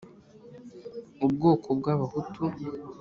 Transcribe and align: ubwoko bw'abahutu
ubwoko 1.25 1.67
bw'abahutu 1.79 2.43